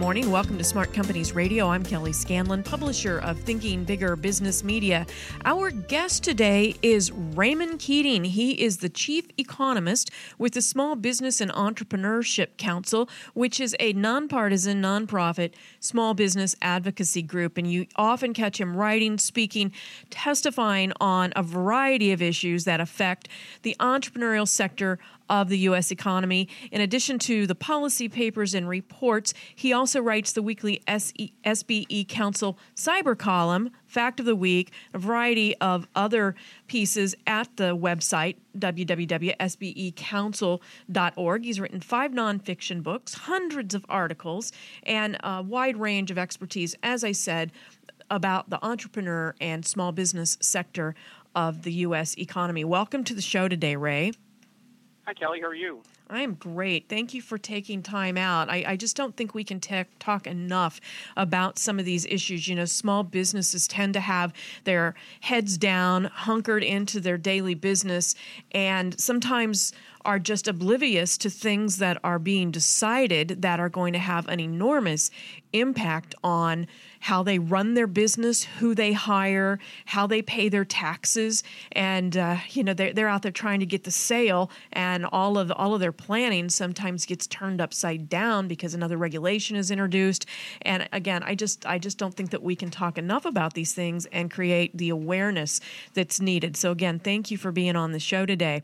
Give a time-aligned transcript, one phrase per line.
[0.00, 0.30] morning.
[0.30, 1.68] Welcome to Smart Companies Radio.
[1.68, 5.06] I'm Kelly Scanlon, publisher of Thinking Bigger Business Media.
[5.44, 8.24] Our guest today is Raymond Keating.
[8.24, 13.92] He is the chief economist with the Small Business and Entrepreneurship Council, which is a
[13.92, 17.58] nonpartisan, nonprofit small business advocacy group.
[17.58, 19.72] And you often catch him writing, speaking,
[20.10, 23.28] testifying on a variety of issues that affect
[23.62, 24.98] the entrepreneurial sector
[25.28, 25.90] of the U.S.
[25.90, 26.48] economy.
[26.70, 32.58] In addition to the policy papers and reports, he also writes the weekly SBE Council
[32.76, 36.36] Cyber column, Fact of the Week, a variety of other
[36.68, 41.44] pieces at the website, www.sbecouncil.org.
[41.44, 44.52] He's written five nonfiction books, hundreds of articles,
[44.84, 47.50] and a wide range of expertise, as I said,
[48.08, 50.94] about the entrepreneur and small business sector
[51.34, 52.16] of the U.S.
[52.16, 52.62] economy.
[52.62, 54.12] Welcome to the show today, Ray.
[55.06, 55.40] Hi, Kelly.
[55.40, 55.82] How are you?
[56.10, 56.88] I am great.
[56.88, 58.50] Thank you for taking time out.
[58.50, 60.80] I, I just don't think we can talk enough
[61.16, 62.48] about some of these issues.
[62.48, 64.32] You know, small businesses tend to have
[64.64, 68.16] their heads down, hunkered into their daily business,
[68.50, 69.72] and sometimes
[70.04, 74.40] are just oblivious to things that are being decided that are going to have an
[74.40, 75.10] enormous
[75.52, 76.66] impact on
[77.00, 81.42] how they run their business, who they hire, how they pay their taxes,
[81.72, 85.38] and uh, you know they're, they're out there trying to get the sale, and all
[85.38, 90.26] of all of their planning sometimes gets turned upside down because another regulation is introduced.
[90.62, 93.72] And again, I just I just don't think that we can talk enough about these
[93.72, 95.60] things and create the awareness
[95.94, 96.56] that's needed.
[96.56, 98.62] So again, thank you for being on the show today.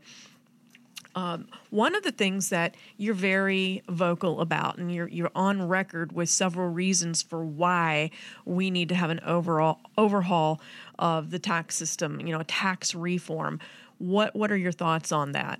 [1.17, 6.11] Um, one of the things that you're very vocal about, and you're you're on record
[6.11, 8.11] with several reasons for why
[8.45, 10.61] we need to have an overall overhaul
[10.99, 12.19] of the tax system.
[12.19, 13.59] You know, a tax reform.
[13.97, 15.59] What what are your thoughts on that?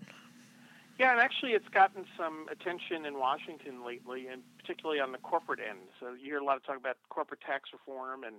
[1.00, 5.60] Yeah, and actually, it's gotten some attention in Washington lately, and particularly on the corporate
[5.60, 5.80] end.
[6.00, 8.36] So you hear a lot of talk about corporate tax reform, and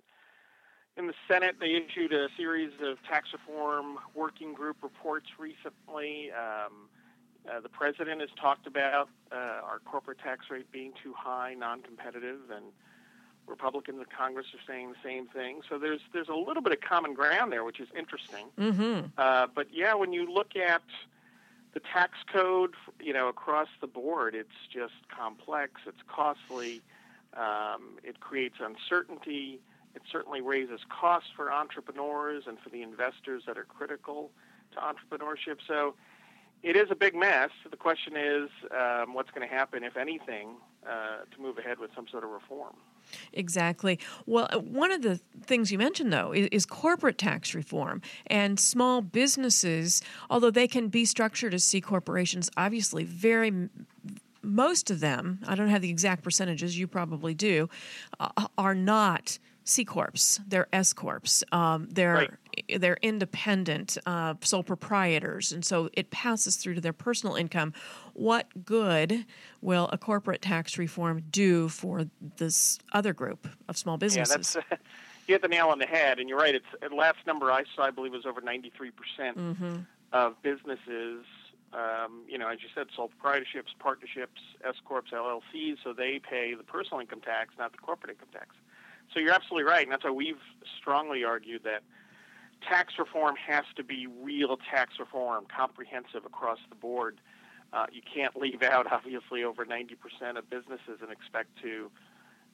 [0.97, 6.31] in the Senate, they issued a series of tax reform working group reports recently.
[6.31, 6.89] Um,
[7.51, 12.51] uh, the president has talked about uh, our corporate tax rate being too high, non-competitive,
[12.55, 12.67] and
[13.47, 15.63] Republicans in Congress are saying the same thing.
[15.69, 18.47] So there's there's a little bit of common ground there, which is interesting.
[18.59, 19.07] Mm-hmm.
[19.17, 20.83] Uh, but yeah, when you look at
[21.73, 25.81] the tax code, you know, across the board, it's just complex.
[25.87, 26.83] It's costly.
[27.35, 29.61] Um, it creates uncertainty.
[29.95, 34.31] It certainly raises costs for entrepreneurs and for the investors that are critical
[34.73, 35.59] to entrepreneurship.
[35.67, 35.95] So
[36.63, 37.51] it is a big mess.
[37.71, 41.91] The question is um, what's going to happen, if anything, uh, to move ahead with
[41.95, 42.75] some sort of reform.
[43.33, 43.99] Exactly.
[44.27, 48.03] Well, uh, one of the things you mentioned, though, is, is, corporate tax reform.
[48.27, 53.69] And small businesses, although they can be structured as C corporations, obviously, very
[54.43, 57.69] most of them, I don't have the exact percentages, you probably do,
[58.21, 60.41] uh, are not C corps.
[60.47, 61.45] They're S corps.
[61.53, 62.31] Um, they're right.
[62.79, 67.73] They're independent uh, sole proprietors, and so it passes through to their personal income.
[68.15, 69.25] What good
[69.61, 74.57] will a corporate tax reform do for this other group of small businesses?
[74.57, 74.73] Yeah, that's.
[74.73, 74.77] Uh,
[75.27, 76.55] you hit the nail on the head, and you're right.
[76.55, 79.77] It's the last number I saw, I believe, was over 93 percent mm-hmm.
[80.13, 81.25] of businesses
[81.73, 86.55] um, you know, as you said, sole proprietorships, partnerships, S corps, LLCs, so they pay
[86.55, 88.55] the personal income tax, not the corporate income tax.
[89.13, 90.41] So you're absolutely right, and that's why we've
[90.81, 91.83] strongly argued that
[92.63, 97.21] tax reform has to be real tax reform, comprehensive across the board.
[97.73, 101.91] Uh, you can't leave out, obviously, over 90% of businesses and expect to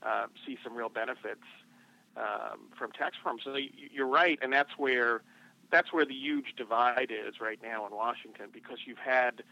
[0.03, 1.45] uh, see some real benefits
[2.17, 3.39] um, from tax reform.
[3.43, 5.23] So you're right, and that's where
[5.71, 9.43] that's where the huge divide is right now in Washington, because you've had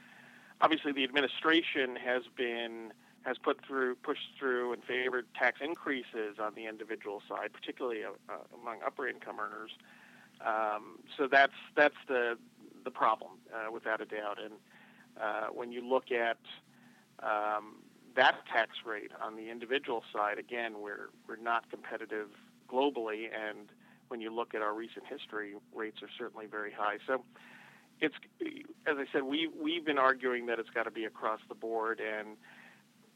[0.61, 2.93] obviously the administration has been
[3.23, 8.11] has put through, pushed through, and favored tax increases on the individual side, particularly uh,
[8.29, 9.71] uh, among upper income earners.
[10.45, 12.39] Um, so that's that's the
[12.85, 14.39] the problem, uh, without a doubt.
[14.43, 14.55] And
[15.21, 16.39] uh, when you look at
[17.23, 17.77] um,
[18.17, 22.29] that tax rate on the individual side, again, we're we're not competitive
[22.69, 23.69] globally, and
[24.09, 26.99] when you look at our recent history, rates are certainly very high.
[27.07, 27.25] So
[28.01, 28.15] it's
[28.87, 32.01] as I said, we we've been arguing that it's got to be across the board,
[32.01, 32.37] and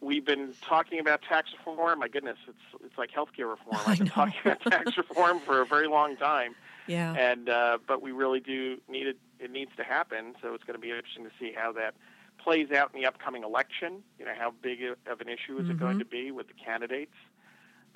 [0.01, 1.99] we've been talking about tax reform.
[1.99, 3.81] My goodness, it's it's like healthcare reform.
[3.87, 6.55] I've been talking about tax reform for a very long time.
[6.87, 7.13] Yeah.
[7.15, 9.19] And uh, but we really do need it.
[9.39, 10.35] It needs to happen.
[10.43, 11.95] So it's going to be interesting to see how that
[12.43, 14.03] plays out in the upcoming election.
[14.19, 15.73] You know, how big of an issue is mm-hmm.
[15.73, 17.15] it going to be with the candidates?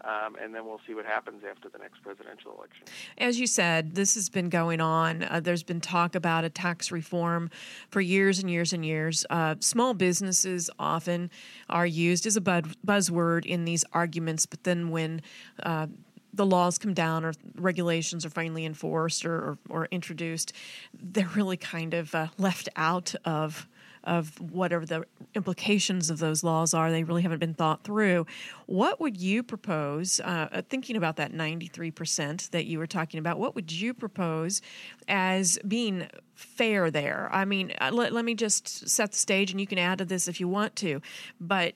[0.03, 2.87] Um, and then we'll see what happens after the next presidential election.
[3.19, 5.23] As you said, this has been going on.
[5.25, 7.51] Uh, there's been talk about a tax reform
[7.91, 9.27] for years and years and years.
[9.29, 11.31] Uh, small businesses often
[11.69, 15.21] are used as a buzzword in these arguments, but then when
[15.65, 15.87] uh,
[16.33, 20.53] the laws come down or regulations are finally enforced or, or, or introduced,
[20.95, 23.67] they're really kind of uh, left out of
[24.05, 25.05] of whatever the
[25.35, 26.91] implications of those laws are.
[26.91, 28.27] They really haven't been thought through.
[28.67, 33.39] What would you propose, uh, uh thinking about that 93% that you were talking about,
[33.39, 34.63] what would you propose
[35.09, 37.29] as being fair there?
[37.31, 40.05] I mean, uh, let, let me just set the stage and you can add to
[40.05, 41.03] this if you want to.
[41.39, 41.75] But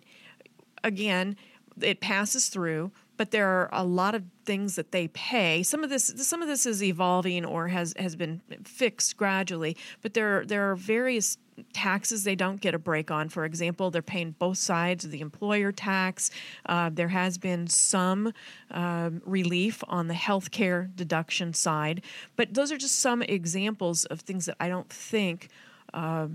[0.83, 1.37] again,
[1.81, 5.63] it passes through but there are a lot of things that they pay.
[5.63, 9.77] Some of this, some of this is evolving or has has been fixed gradually.
[10.03, 11.39] But there there are various
[11.73, 13.29] taxes they don't get a break on.
[13.29, 16.31] For example, they're paying both sides of the employer tax.
[16.67, 18.33] Uh, there has been some
[18.71, 22.03] um, relief on the health care deduction side,
[22.37, 25.49] but those are just some examples of things that I don't think
[25.93, 26.29] uh,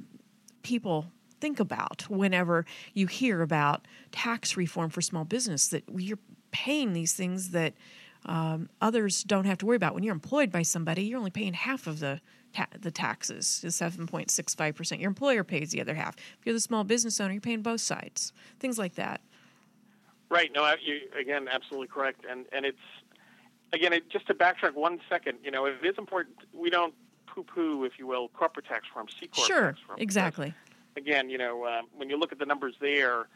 [0.63, 1.07] people
[1.39, 6.19] think about whenever you hear about tax reform for small business that you're
[6.51, 7.73] paying these things that
[8.25, 9.93] um, others don't have to worry about.
[9.93, 12.19] When you're employed by somebody, you're only paying half of the
[12.53, 14.99] ta- the taxes, the seven point six five percent.
[15.01, 16.15] Your employer pays the other half.
[16.17, 18.33] If you're the small business owner, you're paying both sides.
[18.59, 19.21] Things like that.
[20.29, 20.51] Right.
[20.53, 20.73] No.
[20.81, 22.25] You, again, absolutely correct.
[22.29, 22.77] And and it's
[23.73, 25.39] again it, just to backtrack one second.
[25.43, 26.35] You know, it is important.
[26.53, 26.93] We don't
[27.27, 30.53] poo-poo, if you will, corporate tax reform, C corp sure, tax exactly.
[30.97, 33.27] Again, you know, um, when you look at the numbers there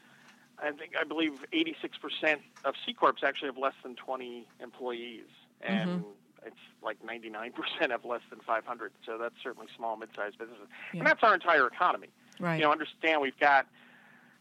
[0.63, 5.25] I think I believe 86% of C corps actually have less than 20 employees,
[5.62, 6.48] and mm-hmm.
[6.48, 8.92] it's like 99% have less than 500.
[9.06, 11.00] So that's certainly small, mid-sized businesses, yeah.
[11.00, 12.10] and that's our entire economy.
[12.39, 12.56] Right.
[12.56, 13.68] You know, understand we've got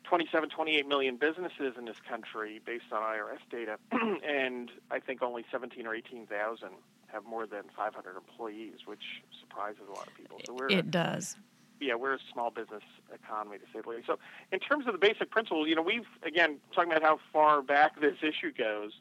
[0.05, 3.79] 27, 28 million businesses in this country based on IRS data,
[4.27, 6.69] and I think only 17 or 18,000
[7.07, 10.41] have more than 500 employees, which surprises a lot of people.
[10.47, 11.37] So we're it does
[11.83, 12.83] yeah, we're a small business
[13.13, 14.07] economy to say the least.
[14.07, 14.19] So,
[14.53, 18.01] in terms of the basic principles, you know, we've again talking about how far back
[18.01, 18.93] this issue goes.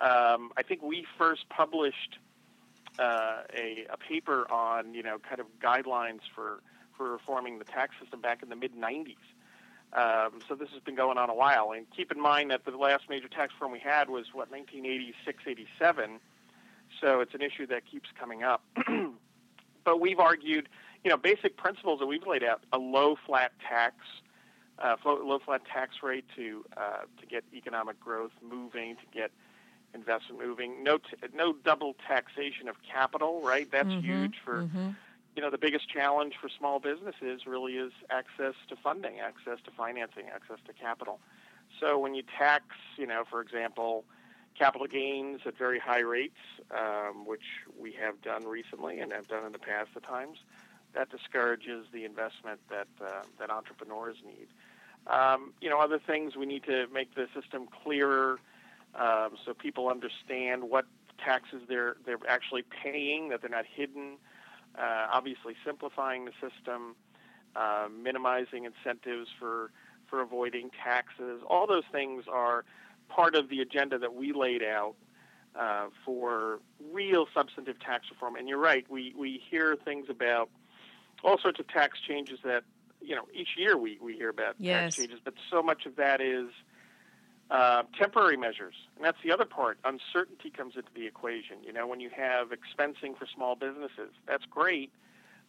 [0.00, 2.18] Um, I think we first published
[2.98, 6.62] uh, a, a paper on you know kind of guidelines for
[6.96, 9.16] for reforming the tax system back in the mid '90s.
[9.94, 12.74] Um, so this has been going on a while, and keep in mind that the
[12.76, 16.18] last major tax reform we had was what 1986, 87.
[16.98, 18.62] So it's an issue that keeps coming up.
[19.84, 20.68] but we've argued
[21.04, 23.96] you know, basic principles that we've laid out: a low flat tax,
[24.78, 29.30] uh, low flat tax rate to uh, to get economic growth moving, to get
[29.94, 30.82] investment moving.
[30.82, 33.40] No, t- no double taxation of capital.
[33.42, 34.62] Right, that's mm-hmm, huge for.
[34.62, 34.90] Mm-hmm.
[35.34, 39.70] You know, the biggest challenge for small businesses really is access to funding, access to
[39.70, 41.20] financing, access to capital.
[41.80, 42.66] So when you tax,
[42.98, 44.04] you know, for example,
[44.58, 46.36] capital gains at very high rates,
[46.70, 47.44] um, which
[47.78, 50.38] we have done recently and have done in the past at times,
[50.94, 54.48] that discourages the investment that uh, that entrepreneurs need.
[55.06, 58.38] Um, you know, other things we need to make the system clearer
[58.94, 60.84] um, so people understand what
[61.24, 64.16] taxes they're they're actually paying, that they're not hidden.
[64.78, 66.94] Uh, obviously, simplifying the system,
[67.56, 69.70] uh, minimizing incentives for
[70.08, 71.42] for avoiding taxes.
[71.48, 72.64] All those things are
[73.08, 74.94] part of the agenda that we laid out
[75.58, 76.60] uh, for
[76.92, 78.36] real substantive tax reform.
[78.36, 80.50] And you're right, we, we hear things about
[81.22, 82.64] all sorts of tax changes that
[83.00, 84.94] you know each year we, we hear about yes.
[84.94, 86.48] tax changes, but so much of that is
[87.50, 89.78] uh, temporary measures, and that's the other part.
[89.84, 91.56] Uncertainty comes into the equation.
[91.64, 94.90] You know, when you have expensing for small businesses, that's great,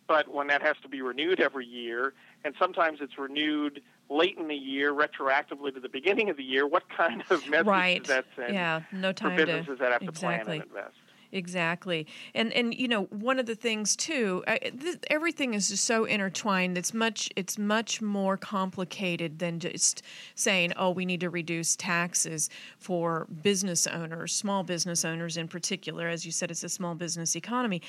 [0.07, 2.13] but when that has to be renewed every year,
[2.43, 6.67] and sometimes it's renewed late in the year, retroactively to the beginning of the year,
[6.67, 8.03] what kind of message right.
[8.03, 10.59] does that send yeah, no time for businesses to, that have to exactly.
[10.59, 10.95] plan and invest?
[11.33, 15.83] Exactly, and and you know one of the things too, uh, th- everything is just
[15.83, 16.77] so intertwined.
[16.77, 20.03] It's much it's much more complicated than just
[20.35, 26.07] saying, oh, we need to reduce taxes for business owners, small business owners in particular.
[26.07, 27.81] As you said, it's a small business economy.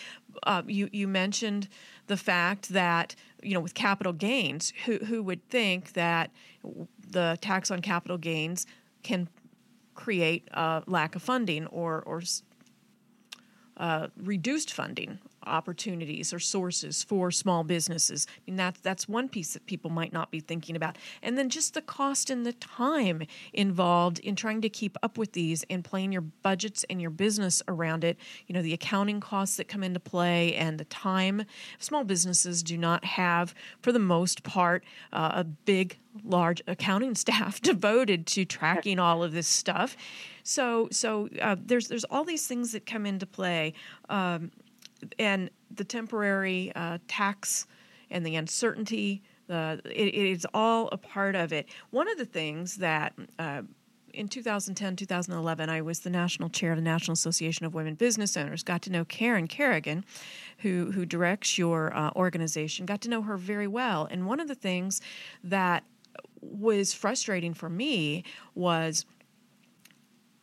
[0.45, 1.69] Uh, you you mentioned
[2.07, 6.31] the fact that you know with capital gains, who who would think that
[7.11, 8.67] the tax on capital gains
[9.03, 9.29] can
[9.95, 12.23] create a lack of funding or or
[13.77, 18.27] uh, reduced funding opportunities or sources for small businesses.
[18.31, 21.49] I mean, that's that's one piece that people might not be thinking about, and then
[21.49, 25.85] just the cost and the time involved in trying to keep up with these and
[25.85, 28.19] playing your budgets and your business around it.
[28.47, 31.45] You know, the accounting costs that come into play and the time.
[31.79, 37.61] Small businesses do not have, for the most part, uh, a big large accounting staff
[37.61, 39.97] devoted to tracking all of this stuff.
[40.45, 43.73] So so uh, there's there's all these things that come into play,
[44.09, 44.53] um,
[45.19, 47.67] and the temporary uh, tax
[48.11, 49.23] and the uncertainty.
[49.51, 51.69] Uh, it, is all a part of it.
[51.91, 53.61] One of the things that uh,
[54.15, 58.39] in 2010, 2011, I was the national chair of the National Association of Women Business
[58.39, 58.63] Owners.
[58.63, 60.05] Got to know Karen Kerrigan,
[60.59, 62.87] who who directs your uh, organization.
[62.87, 64.09] Got to know her very well.
[64.11, 65.01] And one of the things
[65.43, 65.85] that
[66.41, 68.25] was frustrating for me
[68.55, 69.05] was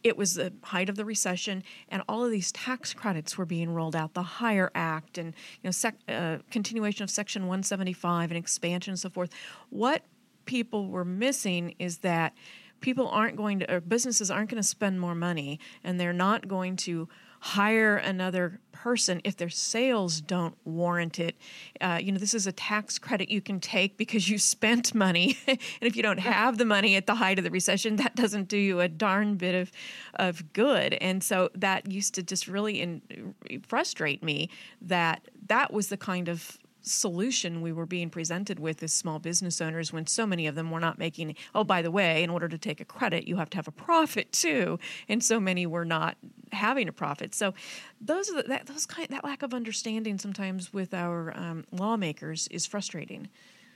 [0.03, 3.74] it was the height of the recession, and all of these tax credits were being
[3.74, 4.13] rolled out.
[4.13, 9.00] The Hire Act, and you know, sec, uh, continuation of Section 175, and expansion and
[9.00, 9.31] so forth.
[9.70, 10.03] What
[10.46, 12.34] people were missing is that
[12.81, 16.48] people aren't going to, or businesses aren't going to spend more money, and they're not
[16.48, 17.08] going to
[17.41, 21.36] hire another person if their sales don't warrant it.
[21.81, 25.38] Uh, you know, this is a tax credit you can take because you spent money.
[25.48, 28.48] and if you don't have the money at the height of the recession, that doesn't
[28.48, 29.71] do you a darn bit of,
[30.15, 30.93] of good.
[30.95, 33.33] And so that used to just really in,
[33.67, 34.50] frustrate me
[34.81, 39.61] that that was the kind of solution we were being presented with as small business
[39.61, 42.47] owners when so many of them were not making oh by the way in order
[42.47, 44.79] to take a credit you have to have a profit too.
[45.07, 46.17] And so many were not
[46.51, 47.33] having a profit.
[47.33, 47.53] So
[48.00, 52.47] those are the, that those kind that lack of understanding sometimes with our um, lawmakers
[52.50, 53.29] is frustrating.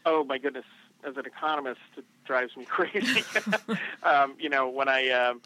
[0.06, 0.66] Oh my goodness.
[1.04, 3.24] As an economist it drives me crazy.
[4.04, 5.42] Um, you know when i um,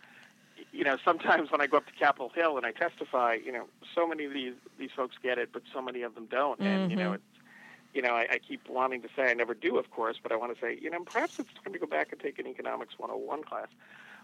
[0.72, 3.66] you know, sometimes when I go up to Capitol Hill and I testify, you know,
[3.96, 6.68] so many of these these folks get it, but so many of them don't, and
[6.68, 6.92] mm-hmm.
[6.92, 7.16] you know, mm-hmm.
[7.16, 7.39] it's
[7.94, 10.36] you know, I, I keep wanting to say I never do, of course, but I
[10.36, 12.96] want to say, you know, perhaps it's time to go back and take an economics
[12.98, 13.68] 101 class.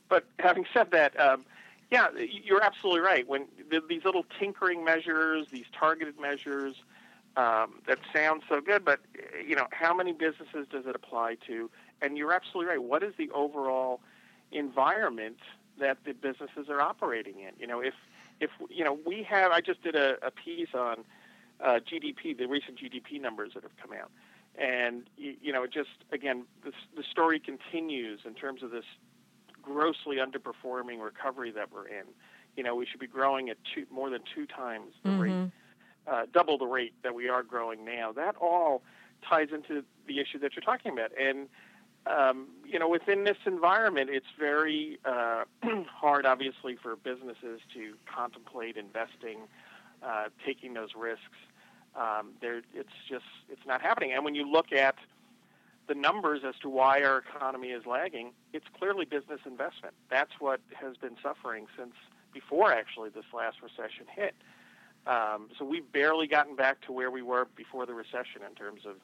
[0.07, 1.45] But having said that, um,
[1.91, 3.27] yeah, you're absolutely right.
[3.27, 6.75] When the, these little tinkering measures, these targeted measures,
[7.37, 9.01] um, that sounds so good, but
[9.45, 11.69] you know, how many businesses does it apply to?
[12.01, 12.81] And you're absolutely right.
[12.81, 13.99] What is the overall
[14.51, 15.37] environment
[15.79, 17.51] that the businesses are operating in?
[17.59, 17.93] You know, if
[18.39, 19.51] if you know, we have.
[19.51, 21.03] I just did a, a piece on
[21.63, 24.11] uh, GDP, the recent GDP numbers that have come out.
[24.57, 28.85] And, you, you know, just again, this, the story continues in terms of this
[29.61, 32.05] grossly underperforming recovery that we're in.
[32.55, 35.19] You know, we should be growing at two, more than two times the mm-hmm.
[35.19, 35.51] rate,
[36.07, 38.13] uh, double the rate that we are growing now.
[38.13, 38.83] That all
[39.27, 41.11] ties into the issue that you're talking about.
[41.19, 41.49] And,
[42.05, 45.43] um, you know, within this environment, it's very uh,
[45.91, 49.39] hard, obviously, for businesses to contemplate investing
[50.03, 51.21] uh, taking those risks.
[51.95, 54.11] Um, there, it's just it's not happening.
[54.13, 54.95] And when you look at
[55.87, 59.93] the numbers as to why our economy is lagging, it's clearly business investment.
[60.09, 61.93] That's what has been suffering since
[62.33, 64.35] before actually this last recession hit.
[65.07, 68.81] Um, so we've barely gotten back to where we were before the recession in terms
[68.85, 68.95] of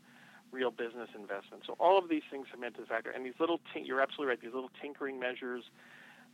[0.52, 1.64] real business investment.
[1.66, 4.42] So all of these things come into factor, and these little tink- you're absolutely right.
[4.42, 5.64] These little tinkering measures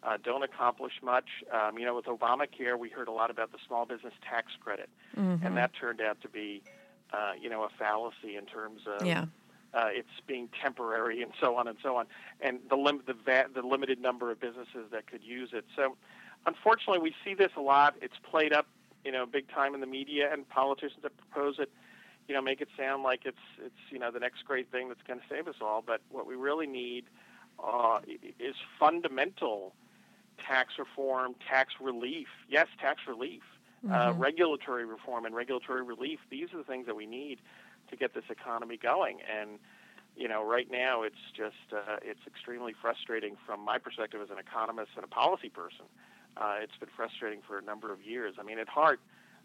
[0.07, 1.27] uh, don't accomplish much.
[1.51, 4.89] Um, you know, with Obamacare, we heard a lot about the small business tax credit,
[5.17, 5.45] mm-hmm.
[5.45, 6.63] and that turned out to be,
[7.11, 9.25] uh, you know, a fallacy in terms of yeah.
[9.73, 12.05] uh, it's being temporary and so on and so on,
[12.39, 15.65] and the lim- the, va- the limited number of businesses that could use it.
[15.75, 15.97] So,
[16.45, 17.95] unfortunately, we see this a lot.
[18.01, 18.67] It's played up,
[19.03, 21.69] you know, big time in the media, and politicians that propose it
[22.29, 25.01] you know, make it sound like it's it's you know the next great thing that's
[25.07, 25.81] going to save us all.
[25.85, 27.05] But what we really need
[27.63, 27.99] uh,
[28.37, 29.73] is fundamental
[30.45, 32.27] tax reform, tax relief.
[32.49, 33.43] Yes, tax relief,
[33.83, 33.93] uh, mm-hmm.
[33.93, 36.19] uh, regulatory reform, and regulatory relief.
[36.29, 37.39] These are the things that we need
[37.89, 39.19] to get this economy going.
[39.21, 39.59] And
[40.15, 44.39] you know, right now it's just uh, it's extremely frustrating from my perspective as an
[44.39, 45.85] economist and a policy person.
[46.35, 48.35] Uh, it's been frustrating for a number of years.
[48.39, 48.99] I mean, at heart,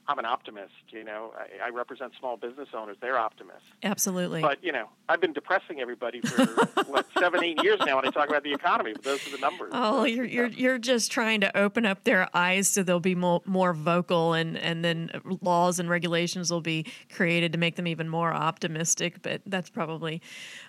[0.09, 0.73] I'm an optimist.
[0.91, 2.97] You know, I, I, represent small business owners.
[3.01, 3.63] They're optimists.
[3.85, 4.43] Absolutely.
[4.43, 6.45] But you know, I've been depressing everybody for
[6.85, 8.95] what seven, eight years now when I talk about the economy.
[8.95, 9.71] But those are the numbers.
[9.73, 13.43] Oh, you're you're you're just trying to open up their eyes so they'll be more
[13.47, 18.09] more vocal, and and then laws and regulations will be created to make them even
[18.09, 19.23] more optimistic.
[19.23, 20.21] But that's probably,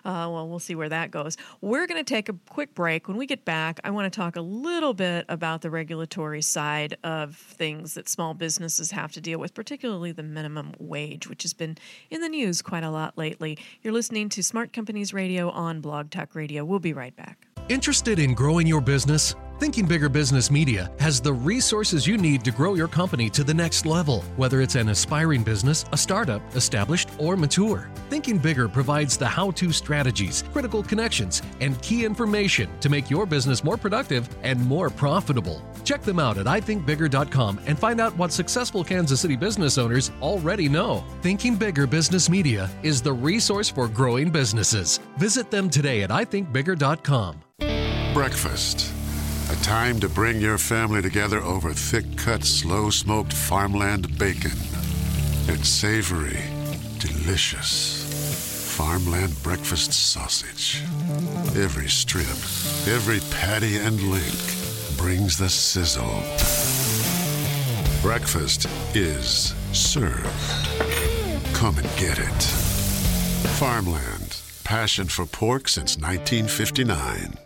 [0.06, 1.38] uh, well, we'll see where that goes.
[1.60, 3.08] We're going to take a quick break.
[3.08, 6.98] When we get back, I want to talk a little bit about the regulatory side
[7.04, 11.53] of things that small businesses have to deal with, particularly the minimum wage, which has
[11.53, 11.77] been
[12.12, 13.58] in the news quite a lot lately.
[13.82, 16.63] You're listening to Smart Companies Radio on Blog Talk Radio.
[16.63, 17.48] We'll be right back.
[17.70, 19.36] Interested in growing your business?
[19.60, 23.53] Thinking Bigger Business Media has the resources you need to grow your company to the
[23.53, 27.89] next level, whether it's an aspiring business, a startup, established, or mature.
[28.10, 33.25] Thinking Bigger provides the how to strategies, critical connections, and key information to make your
[33.25, 35.63] business more productive and more profitable.
[35.84, 40.70] Check them out at ithinkbigger.com and find out what successful Kansas City business owners already
[40.70, 41.04] know.
[41.22, 45.00] Thinking Bigger Business Media is the resource for growing businesses.
[45.18, 47.42] Visit them today at ithinkbigger.com.
[48.13, 48.94] Breakfast.
[49.52, 54.58] A time to bring your family together over thick cut, slow smoked farmland bacon.
[55.48, 56.40] It's savory,
[57.00, 58.02] delicious.
[58.78, 60.82] Farmland breakfast sausage.
[61.56, 62.25] Every strip,
[62.88, 64.62] every patty and link
[64.98, 66.24] brings the sizzle.
[68.02, 70.28] Breakfast is served.
[71.54, 72.44] Come and get it.
[73.58, 74.38] Farmland.
[74.64, 77.38] Passion for pork since 1959.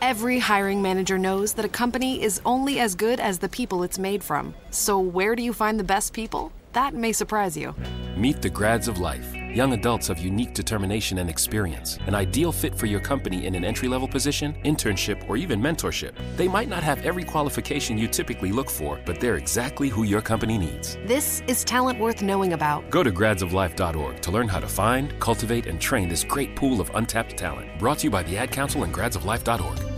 [0.00, 3.98] Every hiring manager knows that a company is only as good as the people it's
[3.98, 4.54] made from.
[4.70, 6.52] So, where do you find the best people?
[6.72, 7.74] That may surprise you.
[8.16, 12.74] Meet the grads of life, young adults of unique determination and experience, an ideal fit
[12.74, 16.12] for your company in an entry level position, internship, or even mentorship.
[16.36, 20.22] They might not have every qualification you typically look for, but they're exactly who your
[20.22, 20.96] company needs.
[21.04, 22.88] This is talent worth knowing about.
[22.90, 26.90] Go to gradsoflife.org to learn how to find, cultivate, and train this great pool of
[26.94, 27.78] untapped talent.
[27.78, 29.91] Brought to you by the Ad Council and gradsoflife.org.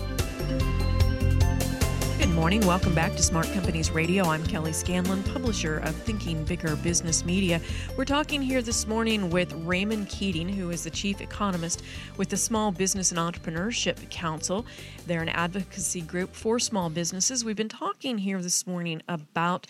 [2.35, 2.67] Morning.
[2.67, 4.25] Welcome back to Smart Companies Radio.
[4.25, 7.61] I'm Kelly Scanlon, publisher of Thinking Bigger Business Media.
[7.97, 11.85] We're talking here this morning with Raymond Keating, who is the chief economist
[12.17, 14.67] with the Small Business and Entrepreneurship Council.
[15.07, 17.45] They're an advocacy group for small businesses.
[17.45, 19.69] We've been talking here this morning about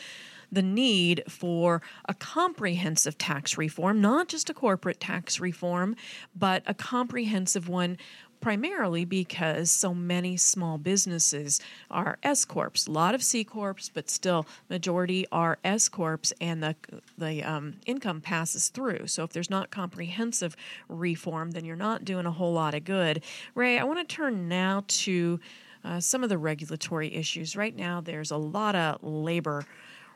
[0.51, 5.97] the need for a comprehensive tax reform, not just a corporate tax reform,
[6.35, 7.99] but a comprehensive one
[8.45, 12.87] primarily because so many small businesses are S corps.
[12.87, 16.77] A lot of C corps, but still majority are S corps, and the
[17.17, 19.07] the um, income passes through.
[19.07, 20.57] So if there's not comprehensive
[20.91, 23.25] reform, then you're not doing a whole lot of good.
[23.55, 25.41] Ray, I want to turn now to
[25.83, 27.57] uh, some of the regulatory issues.
[27.57, 29.65] Right now, there's a lot of labor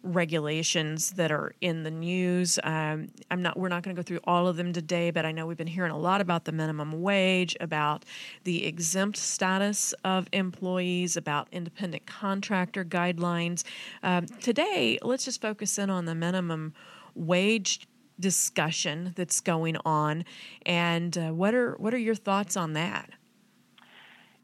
[0.02, 2.58] regulations that are in the news.
[2.62, 3.58] Um, I'm not.
[3.58, 5.66] We're not going to go through all of them today, but I know we've been
[5.66, 8.04] hearing a lot about the minimum wage, about
[8.44, 13.64] the exempt status of employees, about independent contractor guidelines.
[14.02, 16.74] Um, today, let's just focus in on the minimum
[17.14, 17.86] wage
[18.20, 20.24] discussion that's going on,
[20.66, 23.10] and uh, what are what are your thoughts on that?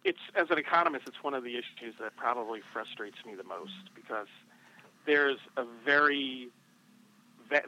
[0.05, 3.73] It's as an economist, it's one of the issues that probably frustrates me the most
[3.95, 4.27] because
[5.07, 6.51] there's a very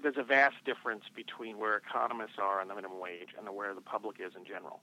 [0.03, 3.81] there's a vast difference between where economists are on the minimum wage and where the
[3.81, 4.81] public is in general.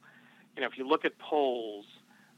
[0.56, 1.86] You know, if you look at polls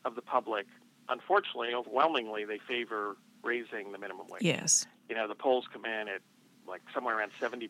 [0.06, 0.66] of the public,
[1.10, 4.42] unfortunately, overwhelmingly, they favor raising the minimum wage.
[4.42, 4.88] Yes.
[5.10, 6.22] You know, the polls come in at
[6.68, 7.70] like somewhere around 70%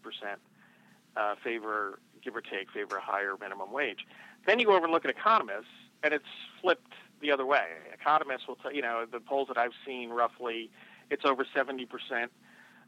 [1.18, 4.06] uh, favor, give or take, favor a higher minimum wage.
[4.46, 5.66] Then you go over and look at economists,
[6.04, 6.26] and it's
[6.62, 7.66] flipped the other way.
[7.94, 10.70] Economists will tell you know the polls that I've seen roughly
[11.10, 11.88] it's over 70%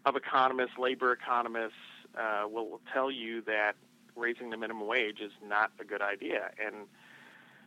[0.06, 1.74] of economists, labor economists,
[2.18, 3.76] uh, will tell you that
[4.16, 6.52] raising the minimum wage is not a good idea.
[6.64, 6.88] And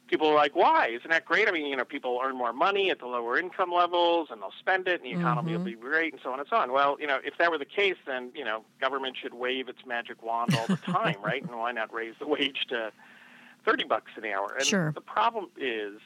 [0.08, 0.88] people are like, why?
[0.88, 1.48] Isn't that great?
[1.48, 4.52] I mean, you know, people earn more money at the lower income levels and they'll
[4.58, 5.58] spend it and the economy mm-hmm.
[5.58, 6.72] will be great and so on and so on.
[6.72, 9.86] Well, you know, if that were the case, then, you know, government should wave its
[9.86, 11.42] magic wand all the time, right?
[11.42, 12.90] And why not raise the wage to
[13.64, 14.56] 30 bucks an hour?
[14.58, 14.92] And sure.
[14.92, 16.00] the problem is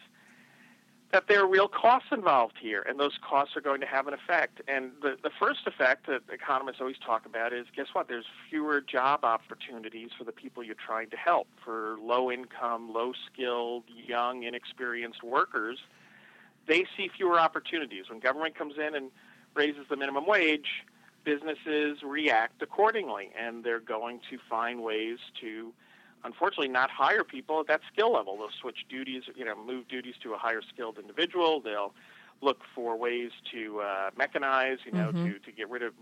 [1.15, 4.15] that there are real costs involved here, and those costs are going to have an
[4.15, 4.61] effect.
[4.67, 8.09] And the, the first effect that economists always talk about is guess what?
[8.09, 13.13] There's fewer job opportunities for the people you're trying to help, for low income, low
[13.27, 15.79] skilled, young, inexperienced workers.
[16.67, 18.11] They see fewer opportunities.
[18.11, 19.13] When government comes in and
[19.55, 20.83] raises the minimum wage,
[21.23, 25.73] businesses react accordingly, and they're going to find ways to
[26.25, 28.37] unfortunately not hire people at that skill level.
[28.37, 31.61] They'll switch duties, you know, move duties to a higher skilled individual.
[31.61, 31.95] They'll
[32.41, 35.25] look for ways to uh, mechanize, you know, mm-hmm.
[35.25, 35.93] to, to get rid of,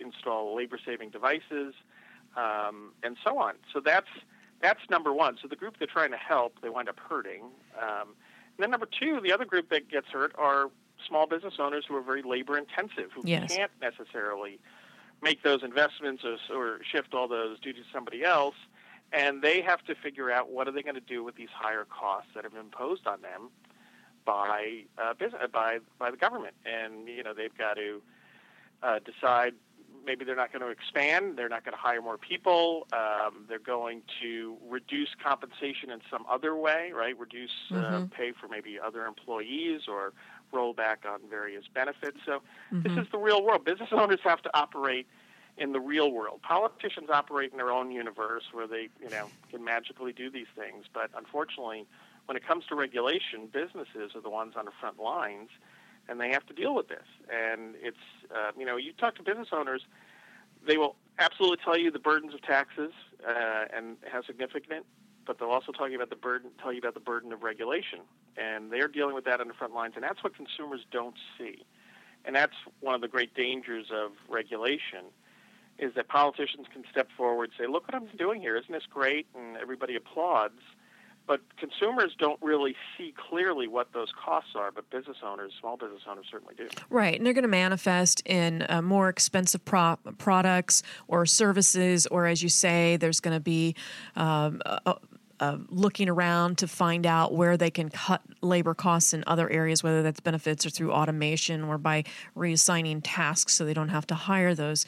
[0.00, 1.74] install labor saving devices,
[2.36, 3.54] um, and so on.
[3.72, 4.08] So that's
[4.62, 5.38] that's number one.
[5.40, 7.44] So the group they're trying to help, they wind up hurting.
[7.80, 8.14] Um,
[8.56, 10.70] and then number two, the other group that gets hurt are
[11.08, 13.56] small business owners who are very labor intensive, who yes.
[13.56, 14.58] can't necessarily
[15.22, 18.54] make those investments or, or shift all those duties to somebody else
[19.12, 21.84] and they have to figure out what are they going to do with these higher
[21.84, 23.50] costs that have been imposed on them
[24.24, 28.02] by uh, business, by by the government, and you know they've got to
[28.82, 29.54] uh, decide
[30.06, 31.36] maybe they're not going to expand.
[31.36, 32.86] They're not going to hire more people.
[32.92, 37.18] Um, they're going to reduce compensation in some other way, right?
[37.18, 38.04] Reduce uh, Mm-hmm.
[38.16, 40.12] pay for maybe other employees or
[40.52, 42.18] roll back on various benefits.
[42.24, 42.40] So
[42.72, 42.82] Mm-hmm.
[42.82, 43.64] this is the real world.
[43.64, 45.06] Business owners have to operate
[45.60, 46.40] in the real world.
[46.42, 50.86] Politicians operate in their own universe where they, you know, can magically do these things.
[50.92, 51.86] But unfortunately,
[52.24, 55.50] when it comes to regulation, businesses are the ones on the front lines,
[56.08, 57.04] and they have to deal with this.
[57.30, 59.82] And it's, uh, you know, you talk to business owners,
[60.66, 62.92] they will absolutely tell you the burdens of taxes
[63.28, 64.86] uh, and how significant,
[65.26, 68.00] but they'll also tell you about the burden, tell you about the burden of regulation,
[68.38, 71.64] and they're dealing with that on the front lines, and that's what consumers don't see,
[72.24, 75.04] and that's one of the great dangers of regulation,
[75.80, 78.56] is that politicians can step forward, say, "Look what I'm doing here!
[78.56, 80.60] Isn't this great?" and everybody applauds.
[81.26, 86.02] But consumers don't really see clearly what those costs are, but business owners, small business
[86.08, 86.66] owners, certainly do.
[86.88, 92.26] Right, and they're going to manifest in uh, more expensive pro- products or services, or
[92.26, 93.76] as you say, there's going to be
[94.16, 94.94] um, uh,
[95.40, 99.82] uh, looking around to find out where they can cut labor costs in other areas,
[99.82, 102.04] whether that's benefits or through automation or by
[102.36, 104.84] reassigning tasks so they don't have to hire those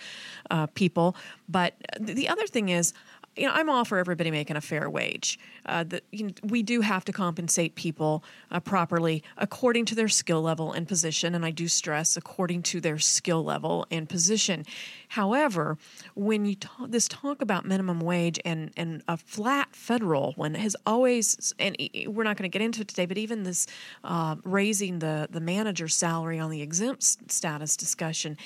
[0.51, 1.17] uh, people.
[1.49, 2.93] But the other thing is,
[3.37, 5.39] you know, I'm all for everybody making a fair wage.
[5.65, 10.43] Uh, you know, we do have to compensate people uh, properly according to their skill
[10.43, 14.65] level and position, and I do stress according to their skill level and position.
[15.09, 15.79] However,
[16.15, 20.77] when you talk this talk about minimum wage and and a flat federal one has
[20.85, 23.67] always, and we're not going to get into it today, but even this
[24.05, 28.37] uh, raising the the manager salary on the exempt status discussion.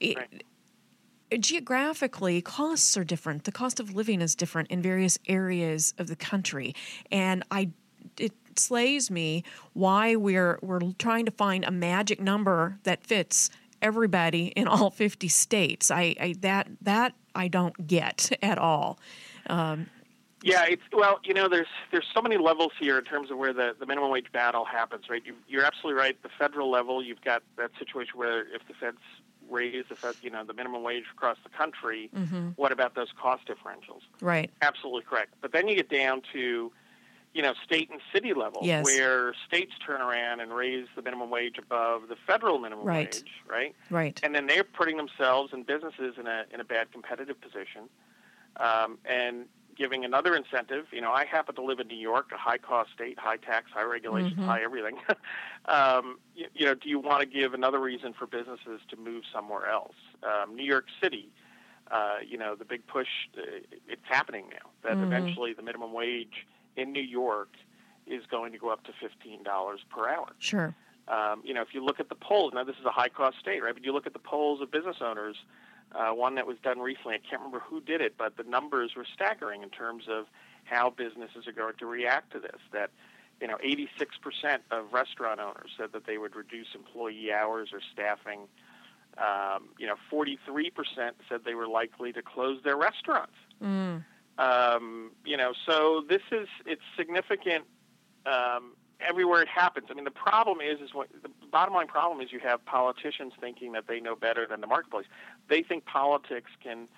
[0.00, 0.44] It, Right.
[1.40, 6.16] Geographically costs are different the cost of living is different in various areas of the
[6.16, 6.74] country
[7.10, 7.68] and i
[8.18, 9.42] it slays me
[9.72, 13.50] why we're we're trying to find a magic number that fits
[13.82, 18.98] everybody in all 50 states i, I that that i don't get at all
[19.46, 19.88] um,
[20.42, 23.54] Yeah, it's well, you know, there's there's so many levels here in terms of where
[23.54, 25.22] the, the minimum wage battle happens, right?
[25.24, 26.22] You, you're absolutely right.
[26.22, 28.98] The federal level, you've got that situation where if the feds
[29.48, 32.10] raise the you know, the minimum wage across the country,
[32.56, 34.02] what about those cost differentials?
[34.20, 35.34] right Absolutely correct.
[35.40, 36.72] But then you get down to,
[37.34, 38.84] you know, state and city level, Yes.
[38.84, 43.12] where states turn around and raise the minimum wage above the federal minimum Right.
[43.12, 43.74] wage, right?
[43.90, 47.88] right and then they're putting themselves and businesses in a in a bad competitive position,
[48.56, 50.86] um, and giving another incentive.
[50.92, 53.70] You know, I happen to live in New York, a high cost state, high tax,
[53.72, 54.98] high regulations, high everything.
[55.66, 59.24] um, you, you know, do you want to give another reason for businesses to move
[59.32, 59.96] somewhere else?
[60.22, 61.28] Um, New York City.
[61.90, 63.42] Uh, you know, the big push, uh,
[63.86, 67.50] it's happening now that eventually the minimum wage in New York
[68.06, 69.44] is going to go up to $15
[69.90, 70.28] per hour.
[70.38, 70.74] sure
[71.08, 73.38] Um, you know, if you look at the polls, now this is a high cost
[73.38, 73.74] state, right?
[73.74, 75.36] But you look at the polls of business owners,
[75.94, 78.92] uh, one that was done recently, I can't remember who did it, but the numbers
[78.96, 80.26] were staggering in terms of
[80.64, 82.60] how businesses are going to react to this.
[82.72, 82.90] That,
[83.40, 88.48] you know, 86% of restaurant owners said that they would reduce employee hours or staffing.
[89.18, 90.32] Um, you know, 43%
[91.28, 93.36] said they were likely to close their restaurants.
[94.38, 97.64] Um, you know, so this is, it's significant
[98.26, 98.72] um,
[99.06, 99.88] everywhere it happens.
[99.90, 103.32] I mean, the problem is, is what the bottom line problem is you have politicians
[103.40, 105.06] thinking that they know better than the marketplace.
[105.48, 106.88] They think politics can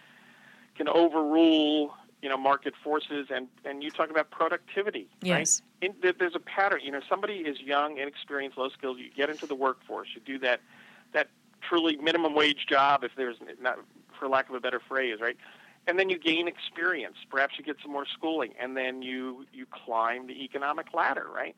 [0.77, 5.63] can overrule, you know, market forces, and and you talk about productivity, Yes.
[5.83, 5.91] right?
[6.05, 6.81] In, there's a pattern.
[6.83, 8.99] You know, somebody is young, inexperienced, low skilled.
[8.99, 10.61] You get into the workforce, you do that
[11.13, 11.29] that
[11.63, 13.79] truly minimum wage job, if there's not,
[14.19, 15.37] for lack of a better phrase, right?
[15.89, 17.17] and then you gain experience.
[17.31, 21.55] Perhaps you get some more schooling, and then you you climb the economic ladder, right?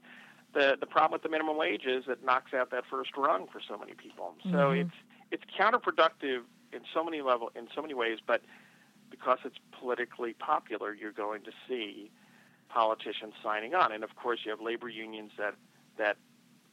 [0.55, 3.61] The the problem with the minimum wage is it knocks out that first rung for
[3.67, 4.35] so many people.
[4.51, 4.95] So it's
[5.31, 8.43] it's counterproductive in so many level in so many ways, but
[9.11, 12.11] because it's politically popular, you're going to see
[12.69, 15.55] politicians signing on, and of course you have labor unions that
[15.97, 16.17] that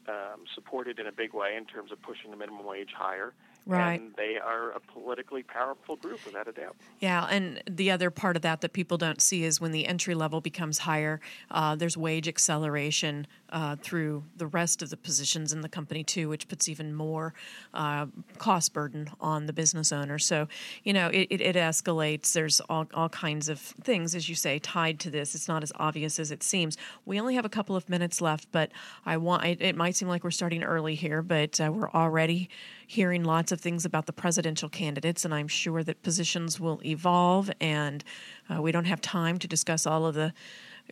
[0.07, 3.33] um, support it in a big way in terms of pushing the minimum wage higher.
[3.67, 3.99] Right.
[3.99, 6.75] And they are a politically powerful group, without a doubt.
[6.99, 10.13] Yeah, and the other part of that that people don't see is when the entry
[10.13, 15.61] level becomes higher, uh, there's wage acceleration uh, through the rest of the positions in
[15.61, 17.33] the company too, which puts even more
[17.73, 18.05] uh,
[18.37, 20.19] cost burden on the business owner.
[20.19, 20.47] So,
[20.83, 22.33] you know, it, it, it escalates.
[22.33, 25.33] There's all, all kinds of things, as you say, tied to this.
[25.33, 26.77] It's not as obvious as it seems.
[27.05, 28.71] We only have a couple of minutes left, but
[29.05, 29.45] I want.
[29.45, 32.49] It, it might seem like we're starting early here, but uh, we're already
[32.87, 37.51] hearing lots of things about the presidential candidates, and I'm sure that positions will evolve,
[37.59, 38.03] and
[38.49, 40.33] uh, we don't have time to discuss all of the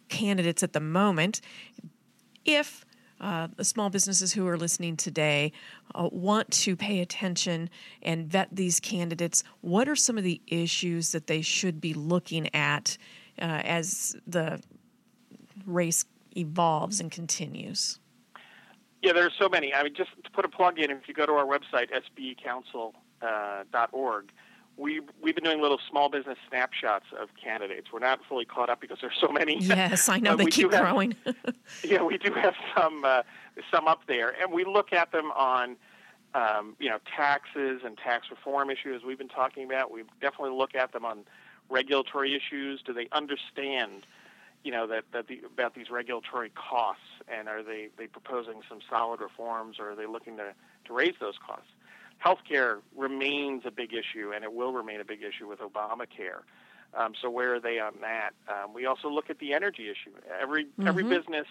[0.10, 1.42] candidates at the moment.
[2.46, 2.86] If
[3.22, 5.54] uh, the small businesses who are listening today
[5.96, 7.70] uh, want to pay attention
[8.02, 12.54] and vet these candidates, what are some of the issues that they should be looking
[12.54, 12.98] at
[13.42, 14.62] uh, as the
[15.66, 18.00] race evolves and continues?
[19.04, 19.74] Yeah, there's so many.
[19.74, 22.94] I mean, just to put a plug in, if you go to our website, sbecouncil.org,
[23.22, 24.28] uh,
[24.78, 27.90] we we've been doing little small business snapshots of candidates.
[27.92, 29.58] We're not fully caught up because there's so many.
[29.60, 31.16] Yes, I know they keep growing.
[31.26, 31.36] Have,
[31.84, 33.24] yeah, we do have some uh,
[33.70, 35.76] some up there, and we look at them on.
[36.36, 39.92] Um, you know, taxes and tax reform issues we've been talking about.
[39.92, 41.26] We definitely look at them on
[41.70, 42.82] regulatory issues.
[42.84, 44.08] Do they understand
[44.64, 48.80] you know that, that the, about these regulatory costs, and are they, they proposing some
[48.90, 50.54] solid reforms, or are they looking to,
[50.86, 51.70] to raise those costs?
[52.24, 56.42] Healthcare remains a big issue, and it will remain a big issue with Obamacare.
[56.96, 58.32] Um, so where are they on that?
[58.48, 60.16] Um, we also look at the energy issue.
[60.40, 60.88] Every mm-hmm.
[60.88, 61.48] every business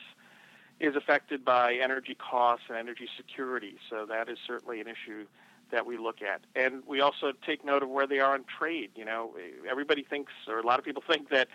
[0.81, 5.27] is affected by energy costs and energy security, so that is certainly an issue
[5.71, 6.43] that we look at.
[6.55, 8.91] And we also take note of where they are on trade.
[8.95, 9.35] You know,
[9.69, 11.49] everybody thinks, or a lot of people think that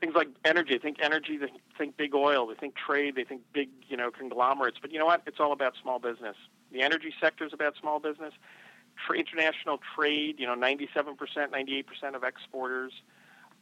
[0.00, 0.74] things like energy.
[0.74, 4.10] They think energy, they think big oil, they think trade, they think big, you know,
[4.10, 4.78] conglomerates.
[4.80, 5.22] But you know what?
[5.26, 6.36] It's all about small business.
[6.72, 8.32] The energy sector is about small business.
[9.06, 12.92] Tra- international trade, you know, 97%, 98% of exporters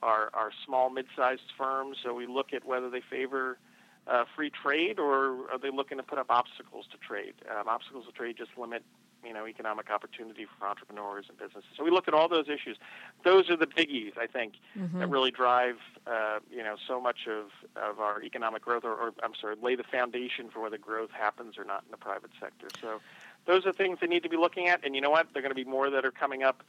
[0.02, 1.98] are, are small, mid-sized firms.
[2.02, 3.58] So we look at whether they favor
[4.06, 7.34] uh, free trade or are they looking to put up obstacles to trade?
[7.50, 8.82] Um, obstacles to trade just limit
[9.24, 11.70] you know economic opportunity for entrepreneurs and businesses.
[11.76, 12.76] So we look at all those issues.
[13.24, 14.98] Those are the biggies, I think, mm-hmm.
[14.98, 19.12] that really drive uh, you know so much of, of our economic growth, or, or
[19.22, 22.68] I'm sorry, lay the foundation for whether growth happens or not in the private sector.
[22.80, 23.00] So
[23.46, 24.84] those are things they need to be looking at.
[24.84, 25.28] And you know what?
[25.32, 26.62] There are going to be more that are coming up.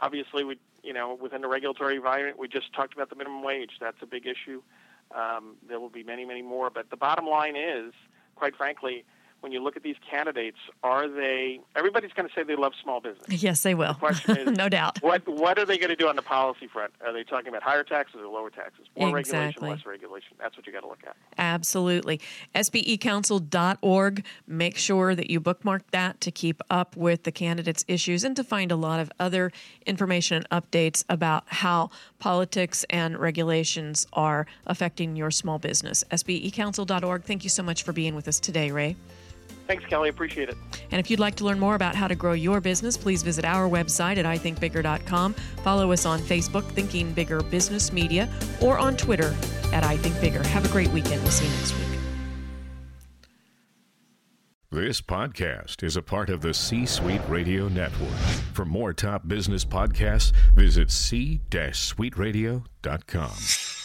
[0.00, 3.72] Obviously, we you know within the regulatory environment, we just talked about the minimum wage.
[3.80, 4.62] That's a big issue.
[5.14, 6.70] Um, there will be many, many more.
[6.70, 7.92] But the bottom line is,
[8.34, 9.04] quite frankly,
[9.44, 11.60] when you look at these candidates, are they?
[11.76, 13.42] Everybody's going to say they love small business.
[13.42, 13.92] Yes, they will.
[13.92, 15.02] The question is, no doubt.
[15.02, 16.94] What What are they going to do on the policy front?
[17.04, 18.86] Are they talking about higher taxes or lower taxes?
[18.96, 19.68] More exactly.
[19.68, 20.36] regulation, less regulation.
[20.40, 21.14] That's what you got to look at.
[21.36, 22.22] Absolutely.
[22.54, 24.24] SBEcouncil.org.
[24.46, 28.44] Make sure that you bookmark that to keep up with the candidates' issues and to
[28.44, 29.52] find a lot of other
[29.84, 36.02] information and updates about how politics and regulations are affecting your small business.
[36.10, 37.24] SBEcouncil.org.
[37.24, 38.96] Thank you so much for being with us today, Ray.
[39.66, 40.08] Thanks, Kelly.
[40.08, 40.56] Appreciate it.
[40.90, 43.44] And if you'd like to learn more about how to grow your business, please visit
[43.44, 45.34] our website at ithinkbigger.com.
[45.62, 48.28] Follow us on Facebook, Thinking Bigger Business Media,
[48.60, 49.34] or on Twitter
[49.72, 50.44] at ithinkbigger.
[50.46, 51.22] Have a great weekend.
[51.22, 51.80] We'll see you next week.
[54.70, 58.10] This podcast is a part of the C Suite Radio Network.
[58.54, 63.83] For more top business podcasts, visit c-suiteradio.com.